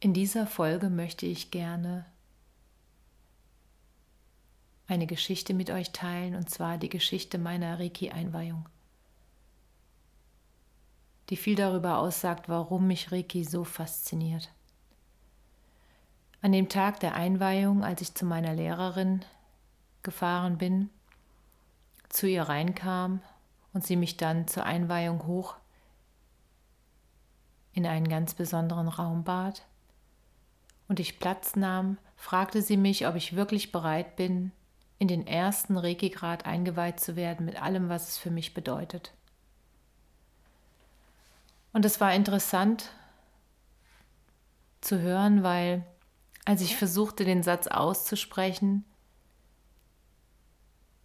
In 0.00 0.14
dieser 0.14 0.46
Folge 0.46 0.90
möchte 0.90 1.26
ich 1.26 1.50
gerne 1.50 2.06
eine 4.86 5.08
Geschichte 5.08 5.54
mit 5.54 5.70
euch 5.70 5.90
teilen, 5.90 6.36
und 6.36 6.48
zwar 6.48 6.78
die 6.78 6.88
Geschichte 6.88 7.36
meiner 7.36 7.80
Reiki-Einweihung, 7.80 8.68
die 11.30 11.36
viel 11.36 11.56
darüber 11.56 11.98
aussagt, 11.98 12.48
warum 12.48 12.86
mich 12.86 13.10
Reiki 13.10 13.42
so 13.42 13.64
fasziniert. 13.64 14.52
An 16.42 16.52
dem 16.52 16.68
Tag 16.68 17.00
der 17.00 17.14
Einweihung, 17.14 17.82
als 17.82 18.00
ich 18.00 18.14
zu 18.14 18.24
meiner 18.24 18.54
Lehrerin 18.54 19.24
gefahren 20.04 20.58
bin, 20.58 20.90
zu 22.08 22.28
ihr 22.28 22.44
reinkam 22.44 23.20
und 23.72 23.84
sie 23.84 23.96
mich 23.96 24.16
dann 24.16 24.46
zur 24.46 24.64
Einweihung 24.64 25.26
hoch 25.26 25.56
in 27.72 27.84
einen 27.84 28.08
ganz 28.08 28.34
besonderen 28.34 28.86
Raum 28.86 29.24
bat 29.24 29.67
und 30.88 30.98
ich 31.00 31.18
Platz 31.20 31.54
nahm, 31.54 31.98
fragte 32.16 32.62
sie 32.62 32.76
mich, 32.76 33.06
ob 33.06 33.14
ich 33.14 33.36
wirklich 33.36 33.70
bereit 33.70 34.16
bin, 34.16 34.52
in 34.98 35.06
den 35.06 35.26
ersten 35.26 35.76
Regigrad 35.76 36.46
eingeweiht 36.46 36.98
zu 36.98 37.14
werden 37.14 37.46
mit 37.46 37.62
allem, 37.62 37.88
was 37.88 38.08
es 38.08 38.18
für 38.18 38.30
mich 38.30 38.54
bedeutet. 38.54 39.12
Und 41.72 41.84
es 41.84 42.00
war 42.00 42.14
interessant 42.14 42.90
zu 44.80 44.98
hören, 44.98 45.42
weil 45.42 45.84
als 46.44 46.62
ich 46.62 46.76
versuchte, 46.76 47.24
den 47.24 47.42
Satz 47.42 47.66
auszusprechen, 47.66 48.84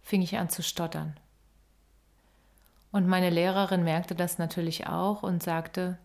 fing 0.00 0.22
ich 0.22 0.38
an 0.38 0.48
zu 0.48 0.62
stottern. 0.62 1.18
Und 2.90 3.06
meine 3.06 3.30
Lehrerin 3.30 3.84
merkte 3.84 4.14
das 4.14 4.38
natürlich 4.38 4.86
auch 4.86 5.22
und 5.22 5.42
sagte, 5.42 5.98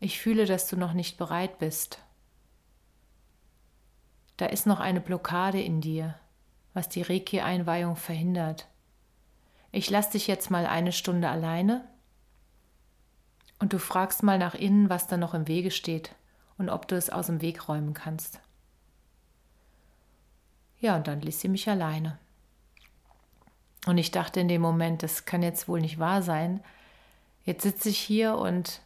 ich 0.00 0.18
fühle, 0.18 0.46
dass 0.46 0.66
du 0.66 0.76
noch 0.76 0.94
nicht 0.94 1.18
bereit 1.18 1.58
bist. 1.58 2.02
Da 4.38 4.46
ist 4.46 4.66
noch 4.66 4.80
eine 4.80 5.00
Blockade 5.00 5.60
in 5.60 5.82
dir, 5.82 6.18
was 6.72 6.88
die 6.88 7.02
Reiki-Einweihung 7.02 7.96
verhindert. 7.96 8.66
Ich 9.70 9.90
lasse 9.90 10.12
dich 10.12 10.26
jetzt 10.26 10.50
mal 10.50 10.66
eine 10.66 10.92
Stunde 10.92 11.28
alleine 11.28 11.84
und 13.58 13.74
du 13.74 13.78
fragst 13.78 14.22
mal 14.22 14.38
nach 14.38 14.54
innen, 14.54 14.88
was 14.88 15.06
da 15.06 15.18
noch 15.18 15.34
im 15.34 15.46
Wege 15.46 15.70
steht 15.70 16.14
und 16.56 16.70
ob 16.70 16.88
du 16.88 16.96
es 16.96 17.10
aus 17.10 17.26
dem 17.26 17.42
Weg 17.42 17.68
räumen 17.68 17.92
kannst. 17.92 18.40
Ja, 20.80 20.96
und 20.96 21.06
dann 21.06 21.20
ließ 21.20 21.40
sie 21.40 21.48
mich 21.48 21.68
alleine. 21.68 22.18
Und 23.86 23.98
ich 23.98 24.10
dachte 24.10 24.40
in 24.40 24.48
dem 24.48 24.62
Moment, 24.62 25.02
das 25.02 25.26
kann 25.26 25.42
jetzt 25.42 25.68
wohl 25.68 25.80
nicht 25.80 25.98
wahr 25.98 26.22
sein. 26.22 26.62
Jetzt 27.44 27.62
sitze 27.62 27.90
ich 27.90 27.98
hier 27.98 28.36
und 28.36 28.80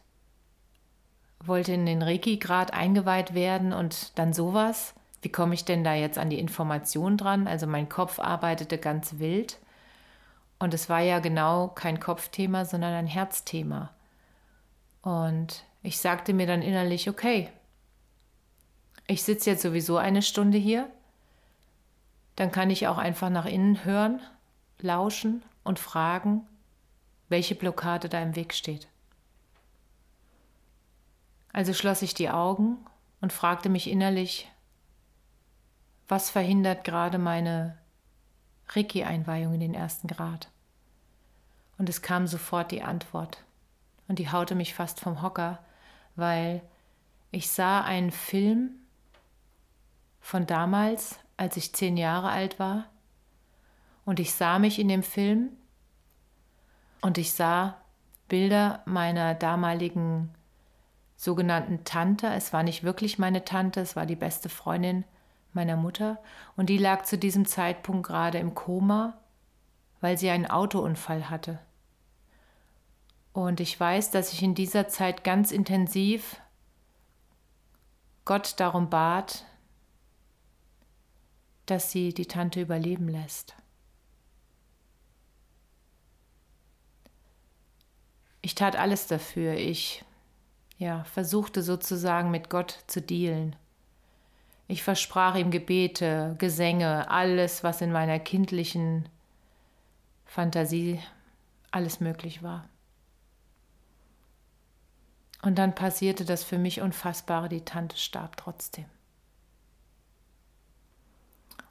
wollte 1.47 1.73
in 1.73 1.85
den 1.85 2.01
Reiki-Grad 2.01 2.73
eingeweiht 2.73 3.33
werden 3.33 3.73
und 3.73 4.17
dann 4.17 4.33
sowas. 4.33 4.93
Wie 5.21 5.31
komme 5.31 5.53
ich 5.53 5.65
denn 5.65 5.83
da 5.83 5.93
jetzt 5.93 6.17
an 6.17 6.29
die 6.29 6.39
Information 6.39 7.17
dran? 7.17 7.47
Also 7.47 7.67
mein 7.67 7.89
Kopf 7.89 8.19
arbeitete 8.19 8.77
ganz 8.77 9.19
wild 9.19 9.59
und 10.59 10.73
es 10.73 10.89
war 10.89 11.01
ja 11.01 11.19
genau 11.19 11.67
kein 11.69 11.99
Kopfthema, 11.99 12.65
sondern 12.65 12.93
ein 12.93 13.07
Herzthema. 13.07 13.91
Und 15.01 15.63
ich 15.83 15.99
sagte 15.99 16.33
mir 16.33 16.47
dann 16.47 16.61
innerlich, 16.61 17.09
okay, 17.09 17.49
ich 19.07 19.23
sitze 19.23 19.51
jetzt 19.51 19.61
sowieso 19.61 19.97
eine 19.97 20.21
Stunde 20.21 20.57
hier, 20.57 20.89
dann 22.35 22.51
kann 22.51 22.69
ich 22.69 22.87
auch 22.87 22.97
einfach 22.97 23.29
nach 23.29 23.45
innen 23.45 23.85
hören, 23.85 24.19
lauschen 24.79 25.43
und 25.63 25.79
fragen, 25.79 26.47
welche 27.29 27.55
Blockade 27.55 28.09
da 28.09 28.21
im 28.21 28.35
Weg 28.35 28.53
steht. 28.53 28.87
Also 31.55 31.71
schloss 31.71 32.01
ich 32.01 32.13
die 32.13 32.29
Augen 32.29 32.85
und 33.21 33.31
fragte 33.31 33.69
mich 33.69 33.89
innerlich, 33.89 34.51
was 36.05 36.29
verhindert 36.29 36.83
gerade 36.83 37.17
meine 37.17 37.77
Reiki-Einweihung 38.67 39.53
in 39.53 39.61
den 39.61 39.73
ersten 39.73 40.09
Grad? 40.09 40.49
Und 41.77 41.87
es 41.87 42.01
kam 42.01 42.27
sofort 42.27 42.71
die 42.71 42.81
Antwort. 42.81 43.45
Und 44.09 44.19
die 44.19 44.29
haute 44.29 44.53
mich 44.53 44.73
fast 44.73 44.99
vom 44.99 45.21
Hocker, 45.21 45.59
weil 46.17 46.61
ich 47.31 47.49
sah 47.49 47.79
einen 47.79 48.11
Film 48.11 48.71
von 50.19 50.45
damals, 50.45 51.19
als 51.37 51.55
ich 51.55 51.71
zehn 51.71 51.95
Jahre 51.95 52.31
alt 52.31 52.59
war. 52.59 52.83
Und 54.03 54.19
ich 54.19 54.33
sah 54.33 54.59
mich 54.59 54.77
in 54.77 54.89
dem 54.89 55.03
Film 55.03 55.51
und 56.99 57.17
ich 57.17 57.31
sah 57.31 57.77
Bilder 58.27 58.81
meiner 58.83 59.35
damaligen 59.35 60.35
sogenannten 61.15 61.83
Tante. 61.83 62.27
Es 62.27 62.53
war 62.53 62.63
nicht 62.63 62.83
wirklich 62.83 63.17
meine 63.19 63.45
Tante, 63.45 63.81
es 63.81 63.95
war 63.95 64.05
die 64.05 64.15
beste 64.15 64.49
Freundin 64.49 65.05
meiner 65.53 65.77
Mutter 65.77 66.19
und 66.57 66.69
die 66.69 66.77
lag 66.77 67.03
zu 67.03 67.17
diesem 67.17 67.45
Zeitpunkt 67.45 68.05
gerade 68.07 68.37
im 68.39 68.55
Koma, 68.55 69.17
weil 70.01 70.17
sie 70.17 70.29
einen 70.29 70.45
Autounfall 70.45 71.29
hatte. 71.29 71.59
Und 73.31 73.59
ich 73.59 73.79
weiß, 73.79 74.11
dass 74.11 74.33
ich 74.33 74.43
in 74.43 74.55
dieser 74.55 74.87
Zeit 74.87 75.23
ganz 75.23 75.51
intensiv 75.51 76.41
Gott 78.25 78.59
darum 78.59 78.89
bat, 78.89 79.45
dass 81.65 81.91
sie 81.91 82.13
die 82.13 82.27
Tante 82.27 82.61
überleben 82.61 83.07
lässt. 83.07 83.55
Ich 88.41 88.55
tat 88.55 88.75
alles 88.75 89.07
dafür. 89.07 89.55
Ich 89.55 90.05
ja, 90.77 91.03
versuchte 91.05 91.61
sozusagen 91.61 92.31
mit 92.31 92.49
Gott 92.49 92.83
zu 92.87 93.01
dealen. 93.01 93.55
Ich 94.67 94.83
versprach 94.83 95.35
ihm 95.35 95.51
Gebete, 95.51 96.35
Gesänge, 96.37 97.09
alles, 97.09 97.63
was 97.63 97.81
in 97.81 97.91
meiner 97.91 98.19
kindlichen 98.19 99.07
Fantasie 100.25 100.99
alles 101.71 101.99
möglich 101.99 102.41
war. 102.41 102.67
Und 105.43 105.59
dann 105.59 105.75
passierte 105.75 106.25
das 106.25 106.43
für 106.43 106.57
mich 106.57 106.81
Unfassbare, 106.81 107.49
die 107.49 107.63
Tante 107.63 107.97
starb 107.97 108.35
trotzdem. 108.35 108.85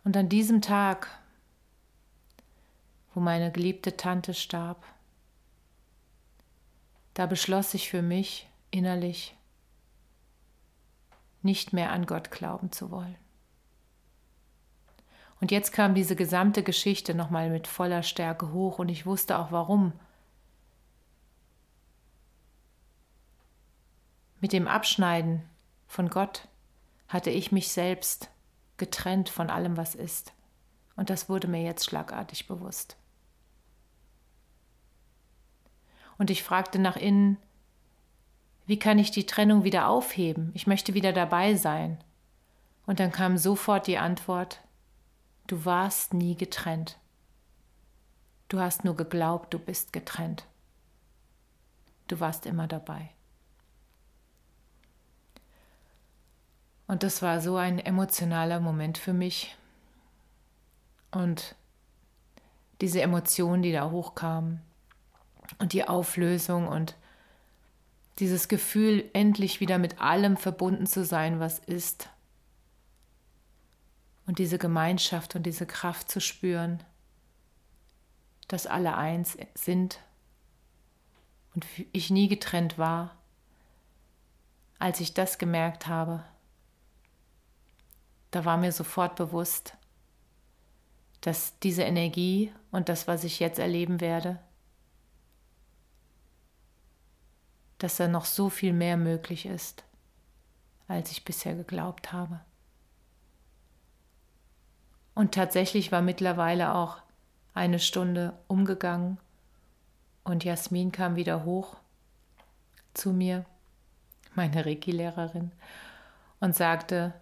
Und 0.04 0.16
an 0.16 0.28
diesem 0.28 0.62
Tag, 0.62 1.08
wo 3.14 3.20
meine 3.20 3.50
geliebte 3.50 3.96
Tante 3.96 4.34
starb, 4.34 4.84
da 7.14 7.26
beschloss 7.26 7.74
ich 7.74 7.88
für 7.88 8.02
mich, 8.02 8.48
innerlich 8.74 9.36
nicht 11.42 11.72
mehr 11.72 11.92
an 11.92 12.06
Gott 12.06 12.30
glauben 12.30 12.72
zu 12.72 12.90
wollen. 12.90 13.16
Und 15.40 15.50
jetzt 15.50 15.72
kam 15.72 15.94
diese 15.94 16.16
gesamte 16.16 16.62
Geschichte 16.62 17.14
nochmal 17.14 17.50
mit 17.50 17.66
voller 17.66 18.02
Stärke 18.02 18.52
hoch 18.52 18.78
und 18.78 18.88
ich 18.88 19.06
wusste 19.06 19.38
auch 19.38 19.52
warum. 19.52 19.92
Mit 24.40 24.52
dem 24.52 24.66
Abschneiden 24.66 25.42
von 25.86 26.08
Gott 26.08 26.48
hatte 27.08 27.30
ich 27.30 27.52
mich 27.52 27.68
selbst 27.68 28.30
getrennt 28.76 29.28
von 29.28 29.50
allem, 29.50 29.76
was 29.76 29.94
ist. 29.94 30.32
Und 30.96 31.10
das 31.10 31.28
wurde 31.28 31.46
mir 31.46 31.62
jetzt 31.62 31.84
schlagartig 31.84 32.48
bewusst. 32.48 32.96
Und 36.18 36.30
ich 36.30 36.42
fragte 36.42 36.78
nach 36.78 36.96
innen, 36.96 37.38
wie 38.66 38.78
kann 38.78 38.98
ich 38.98 39.10
die 39.10 39.26
Trennung 39.26 39.64
wieder 39.64 39.88
aufheben? 39.88 40.50
Ich 40.54 40.66
möchte 40.66 40.94
wieder 40.94 41.12
dabei 41.12 41.54
sein. 41.54 41.98
Und 42.86 43.00
dann 43.00 43.12
kam 43.12 43.36
sofort 43.38 43.86
die 43.86 43.98
Antwort, 43.98 44.60
du 45.46 45.64
warst 45.64 46.14
nie 46.14 46.34
getrennt. 46.34 46.98
Du 48.48 48.60
hast 48.60 48.84
nur 48.84 48.96
geglaubt, 48.96 49.52
du 49.52 49.58
bist 49.58 49.92
getrennt. 49.92 50.44
Du 52.08 52.20
warst 52.20 52.46
immer 52.46 52.66
dabei. 52.66 53.10
Und 56.86 57.02
das 57.02 57.22
war 57.22 57.40
so 57.40 57.56
ein 57.56 57.78
emotionaler 57.78 58.60
Moment 58.60 58.98
für 58.98 59.14
mich. 59.14 59.56
Und 61.10 61.54
diese 62.80 63.00
Emotionen, 63.00 63.62
die 63.62 63.72
da 63.72 63.90
hochkamen 63.90 64.60
und 65.58 65.72
die 65.72 65.86
Auflösung 65.88 66.68
und 66.68 66.96
dieses 68.18 68.48
Gefühl, 68.48 69.08
endlich 69.12 69.60
wieder 69.60 69.78
mit 69.78 70.00
allem 70.00 70.36
verbunden 70.36 70.86
zu 70.86 71.04
sein, 71.04 71.40
was 71.40 71.58
ist. 71.58 72.08
Und 74.26 74.38
diese 74.38 74.58
Gemeinschaft 74.58 75.34
und 75.34 75.44
diese 75.44 75.66
Kraft 75.66 76.10
zu 76.10 76.20
spüren, 76.20 76.82
dass 78.48 78.66
alle 78.66 78.96
eins 78.96 79.36
sind 79.54 80.00
und 81.54 81.66
ich 81.92 82.10
nie 82.10 82.28
getrennt 82.28 82.78
war. 82.78 83.16
Als 84.78 85.00
ich 85.00 85.14
das 85.14 85.38
gemerkt 85.38 85.86
habe, 85.86 86.24
da 88.30 88.44
war 88.44 88.56
mir 88.56 88.72
sofort 88.72 89.16
bewusst, 89.16 89.76
dass 91.20 91.58
diese 91.60 91.82
Energie 91.82 92.52
und 92.70 92.88
das, 92.88 93.06
was 93.06 93.24
ich 93.24 93.40
jetzt 93.40 93.58
erleben 93.58 94.00
werde, 94.00 94.40
dass 97.84 97.96
da 97.96 98.08
noch 98.08 98.24
so 98.24 98.48
viel 98.48 98.72
mehr 98.72 98.96
möglich 98.96 99.44
ist, 99.44 99.84
als 100.88 101.10
ich 101.10 101.22
bisher 101.22 101.54
geglaubt 101.54 102.14
habe. 102.14 102.40
Und 105.14 105.34
tatsächlich 105.34 105.92
war 105.92 106.00
mittlerweile 106.00 106.74
auch 106.74 106.96
eine 107.52 107.78
Stunde 107.78 108.32
umgegangen 108.48 109.18
und 110.24 110.44
Jasmin 110.44 110.92
kam 110.92 111.14
wieder 111.16 111.44
hoch 111.44 111.76
zu 112.94 113.12
mir, 113.12 113.44
meine 114.34 114.64
Reiki-Lehrerin, 114.64 115.52
und 116.40 116.56
sagte, 116.56 117.12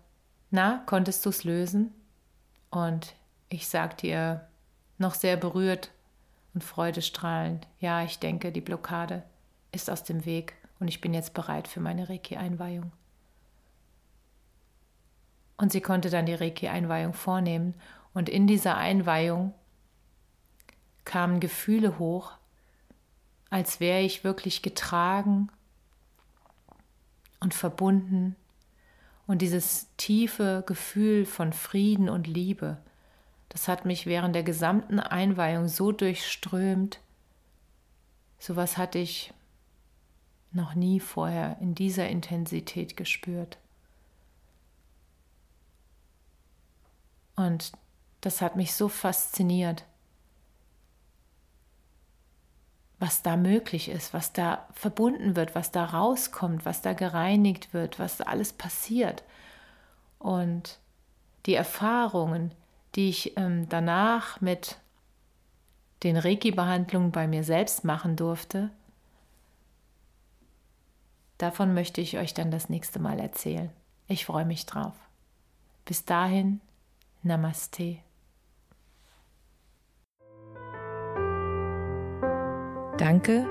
na, 0.53 0.85
konntest 0.87 1.27
du 1.27 1.31
es 1.31 1.43
lösen? 1.43 1.93
Und 2.71 3.17
ich 3.49 3.67
sagte 3.67 4.07
ihr 4.07 4.47
noch 4.99 5.15
sehr 5.15 5.37
berührt 5.37 5.91
und 6.55 6.63
freudestrahlend, 6.63 7.67
ja, 7.81 8.05
ich 8.05 8.21
denke, 8.21 8.53
die 8.53 8.61
Blockade 8.61 9.25
ist 9.73 9.91
aus 9.91 10.05
dem 10.05 10.25
Weg 10.25 10.55
und 10.79 10.89
ich 10.89 11.01
bin 11.01 11.15
jetzt 11.15 11.35
bereit 11.35 11.69
für 11.69 11.81
meine 11.81 12.09
Reiki-Einweihung. 12.09 12.93
Und 15.57 15.73
sie 15.73 15.81
konnte 15.81 16.11
dann 16.11 16.27
die 16.27 16.35
Reiki-Einweihung 16.35 17.15
vornehmen 17.15 17.75
und 18.15 18.29
in 18.29 18.47
dieser 18.47 18.77
Einweihung 18.77 19.55
kamen 21.05 21.41
Gefühle 21.41 21.99
hoch, 21.99 22.33
als 23.51 23.81
wäre 23.81 24.01
ich 24.01 24.25
wirklich 24.25 24.63
getragen 24.63 25.51
und 27.41 27.55
verbunden 27.55 28.37
und 29.27 29.43
dieses 29.43 29.89
tiefe 29.97 30.63
Gefühl 30.67 31.27
von 31.27 31.53
Frieden 31.53 32.09
und 32.09 32.27
Liebe, 32.27 32.79
das 33.49 33.69
hat 33.69 33.85
mich 33.85 34.07
während 34.07 34.35
der 34.35 34.43
gesamten 34.43 34.99
Einweihung 34.99 35.69
so 35.69 35.93
durchströmt. 35.93 37.01
Sowas 38.39 38.79
hatte 38.79 38.99
ich 38.99 39.33
noch 40.55 40.75
nie 40.75 41.01
vorher 41.01 41.57
in 41.61 41.75
dieser 41.75 42.09
Intensität 42.09 42.97
gespürt. 42.97 43.59
Und 47.37 47.73
das 48.21 48.41
hat 48.41 48.57
mich 48.57 48.75
so 48.75 48.89
fasziniert, 48.89 49.85
was 52.99 53.23
da 53.23 53.37
möglich 53.37 53.89
ist, 53.89 54.15
was 54.15 54.33
da 54.33 54.69
verbunden 54.75 55.35
wird, 55.35 55.57
was 55.57 55.73
da 55.73 55.85
rauskommt, 55.85 56.65
was 56.65 56.83
da 56.83 56.93
gereinigt 56.93 57.75
wird, 57.75 57.99
was 57.99 58.19
da 58.19 58.25
alles 58.25 58.53
passiert. 58.53 59.25
Und 60.21 60.79
die 61.47 61.55
Erfahrungen, 61.55 62.53
die 62.95 63.09
ich 63.09 63.37
ähm, 63.37 63.69
danach 63.69 64.41
mit 64.41 64.77
den 66.05 66.17
Reiki-Behandlungen 66.17 67.11
bei 67.11 67.27
mir 67.27 67.43
selbst 67.43 67.85
machen 67.85 68.15
durfte, 68.15 68.71
Davon 71.43 71.75
möchte 71.75 72.01
ich 72.01 72.17
euch 72.19 72.33
dann 72.35 72.53
das 72.53 72.69
nächste 72.69 73.01
Mal 73.01 73.19
erzählen. 73.19 73.71
Ich 74.07 74.27
freue 74.27 74.45
mich 74.45 74.65
drauf. 74.65 74.93
Bis 75.85 76.05
dahin, 76.05 76.61
Namaste. 77.25 77.97
Danke, 82.97 83.49